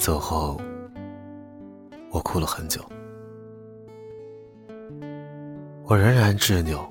[0.00, 0.58] 走后，
[2.10, 2.80] 我哭了很久。
[5.84, 6.90] 我仍然执拗，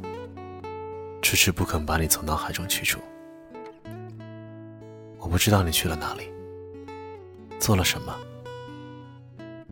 [1.19, 2.99] 迟迟不肯把你从脑海中去除。
[5.17, 6.31] 我不知道你去了哪里，
[7.57, 8.15] 做了什么，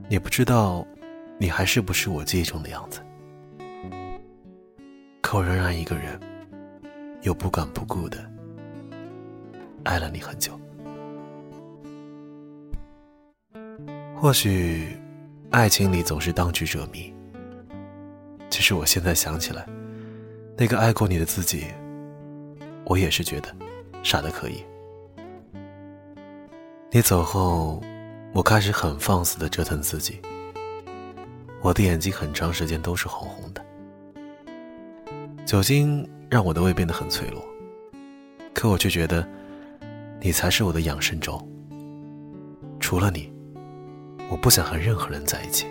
[0.09, 0.83] 也不知道
[1.37, 3.01] 你还是不是我记忆中的样子。
[5.21, 6.19] 可我仍然一个人，
[7.21, 8.17] 又不管不顾的
[9.83, 10.59] 爱了你很久。
[14.19, 14.97] 或许，
[15.51, 17.13] 爱情里总是当局者迷。
[18.49, 19.63] 其实我现在想起来，
[20.57, 21.65] 那个爱过你的自己，
[22.83, 23.55] 我也是觉得
[24.01, 24.63] 傻的可以。
[26.89, 27.79] 你走后，
[28.33, 30.19] 我开始很放肆的折腾自己。
[31.61, 33.63] 我的眼睛很长时间都是红红的，
[35.45, 37.45] 酒精让我的胃变得很脆弱，
[38.51, 39.27] 可我却觉得，
[40.19, 41.39] 你才是我的养生粥。
[42.79, 43.36] 除了你。
[44.29, 45.65] 我不想和任何人在一起。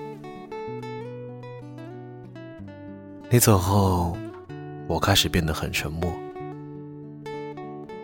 [3.28, 4.16] 你走后，
[4.86, 6.12] 我开始变得很沉默。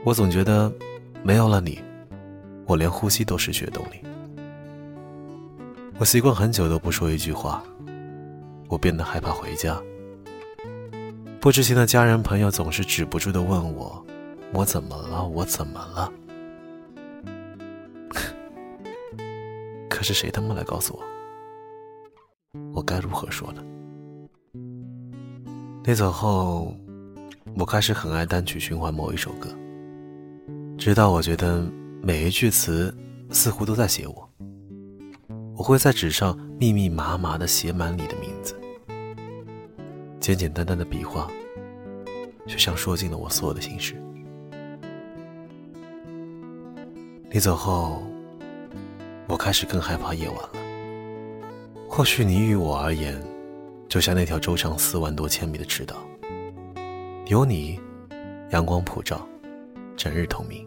[0.05, 0.70] 我总觉得，
[1.22, 1.81] 没有了你，
[2.67, 4.03] 我连呼吸都失去了动力。
[5.98, 7.62] 我习惯很久都不说一句话，
[8.69, 9.81] 我变得害怕回家。
[11.41, 14.05] 不知情的家人朋友总是止不住的问我
[14.53, 15.25] ：“我怎么了？
[15.25, 16.12] 我怎么了？”
[20.03, 21.03] 是谁他妈来告诉我，
[22.75, 23.62] 我该如何说呢？
[25.84, 26.75] 你走后，
[27.56, 29.48] 我开始很爱单曲循环某一首歌，
[30.77, 31.64] 直到我觉得
[32.03, 32.94] 每一句词
[33.31, 34.28] 似乎都在写我。
[35.56, 38.54] 我会在纸上密密麻麻的写满你的名字，
[40.19, 41.28] 简简单单的笔画，
[42.47, 43.94] 却像说尽了我所有的心事。
[47.31, 48.03] 你走后。
[49.42, 50.53] 开始更害怕夜晚了。
[51.88, 53.20] 或许你与我而言，
[53.88, 55.97] 就像那条周长四万多千米的赤道，
[57.26, 57.80] 有你，
[58.50, 59.26] 阳光普照，
[59.97, 60.64] 整日透明；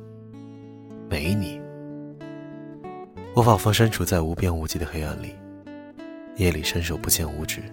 [1.10, 1.58] 没你，
[3.34, 5.34] 我仿佛身处在无边无际的黑暗里，
[6.36, 7.64] 夜里伸手不见五指，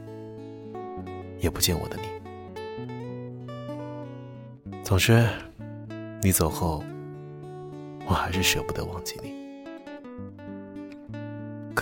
[1.40, 2.04] 也不见我的你。
[4.84, 5.26] 总之，
[6.22, 6.84] 你走后，
[8.06, 9.41] 我还是舍不得忘记你。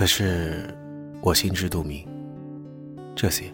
[0.00, 0.74] 可是，
[1.20, 2.08] 我心知肚明，
[3.14, 3.52] 这些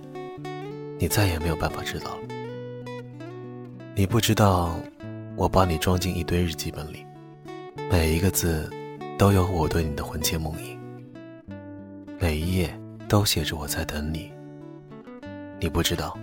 [0.96, 2.22] 你再也没有办法知道了。
[3.96, 4.78] 你不知道，
[5.34, 7.04] 我把你装进一堆日记本里，
[7.90, 8.70] 每一个字
[9.18, 10.78] 都有我对你的魂牵梦萦，
[12.20, 12.72] 每一页
[13.08, 14.30] 都写着我在等你。
[15.58, 16.16] 你不知道，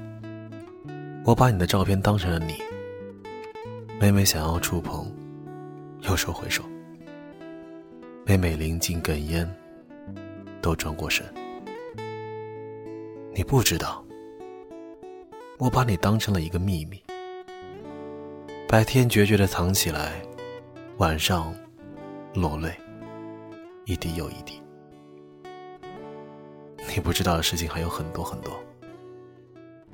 [1.26, 2.54] 我把你的照片当成了你，
[4.00, 5.06] 每每想要触碰，
[6.04, 6.64] 又收回手，
[8.26, 9.46] 每每临近哽咽。
[10.64, 11.26] 都转过身，
[13.36, 14.02] 你不知道，
[15.60, 17.04] 我把你当成了一个秘密，
[18.66, 20.14] 白天决绝的藏起来，
[21.00, 21.54] 晚上
[22.34, 22.74] 落泪，
[23.84, 24.64] 一滴又一滴。
[26.96, 28.58] 你不知道的事情还有很多很多，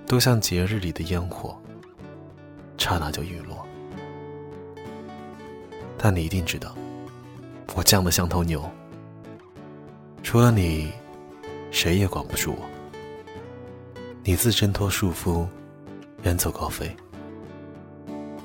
[0.05, 1.59] 都像节日里的烟火，
[2.77, 3.65] 刹那就陨落。
[5.97, 6.75] 但你一定知道，
[7.75, 8.69] 我犟得像头牛。
[10.29, 10.91] 除了你，
[11.71, 12.69] 谁也管不住我。
[14.23, 15.47] 你自挣脱束缚，
[16.21, 16.85] 远走高飞；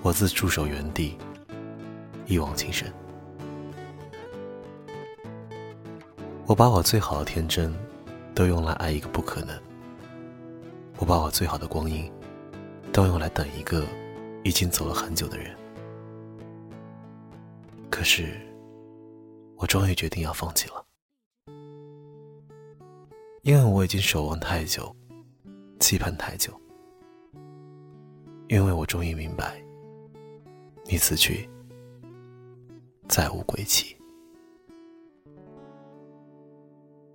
[0.00, 1.18] 我自驻守原地，
[2.24, 2.90] 一往情深。
[6.46, 7.70] 我把我最好的天真，
[8.34, 9.54] 都用来爱一个不可能；
[10.96, 12.10] 我把我最好的光阴，
[12.94, 13.84] 都用来等一个
[14.42, 15.54] 已经走了很久的人。
[17.90, 18.40] 可是，
[19.58, 20.82] 我终于决定要放弃了。
[23.44, 24.94] 因为我已经守望太久，
[25.78, 26.58] 期盼太久。
[28.48, 29.62] 因为我终于明白，
[30.86, 31.46] 你此去
[33.06, 33.94] 再无归期。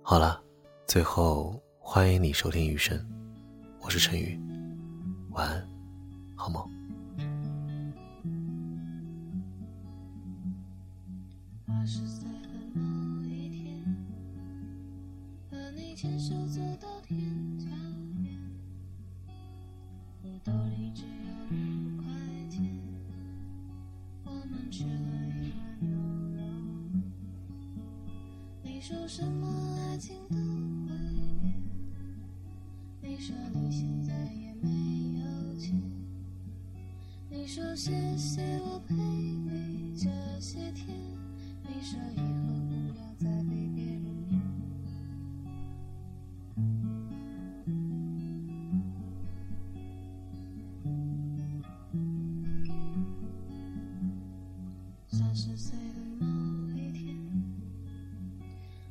[0.02, 0.40] 好了，
[0.86, 3.04] 最后欢迎你收听雨声，
[3.80, 4.40] 我是陈宇，
[5.30, 5.68] 晚安，
[6.36, 6.79] 好梦。
[15.70, 17.16] 和你牵手走到天
[17.56, 17.66] 桥
[18.20, 18.34] 边，
[20.20, 22.06] 我兜里只有五块
[22.50, 22.76] 钱，
[24.24, 25.88] 我们吃了一碗牛
[26.34, 26.42] 肉。
[28.64, 29.46] 你说什么
[29.78, 30.36] 爱情都
[30.88, 30.92] 会
[31.40, 31.54] 变，
[33.00, 34.68] 你说你现在也没
[35.20, 35.80] 有钱，
[37.30, 40.98] 你说谢谢我陪你这些天，
[41.62, 41.96] 你说
[55.30, 55.78] 二十岁
[56.18, 57.16] 的某一天，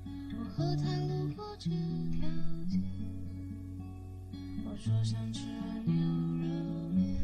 [0.05, 2.29] 我和他路过这条
[2.69, 2.79] 街。
[4.63, 5.41] 我说想吃
[5.83, 7.17] 牛肉面，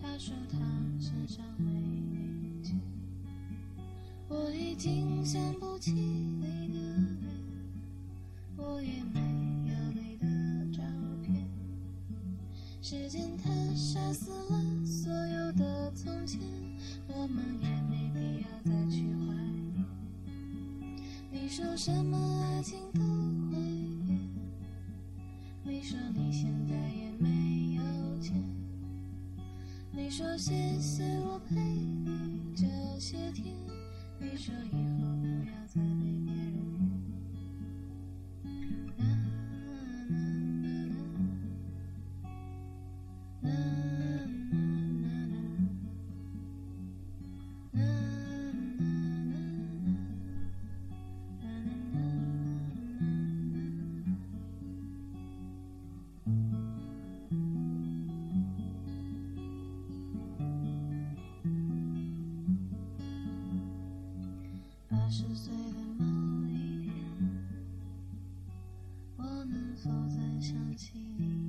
[0.00, 0.56] 他说他
[0.98, 2.80] 身上没零钱。
[4.28, 7.18] 我已经想不起你的脸，
[8.56, 9.20] 我也没
[9.68, 10.26] 有你的
[10.72, 10.82] 照
[11.22, 11.46] 片。
[12.80, 14.33] 时间它杀死。
[21.54, 23.00] 说什么爱情都
[23.48, 23.56] 会
[24.04, 24.18] 变，
[25.62, 28.34] 你说你现在也没有钱。
[29.92, 32.66] 你说谢谢我陪你这
[32.98, 33.54] 些天，
[34.18, 36.23] 你说以后不要再被。
[69.84, 71.43] 否再想起你。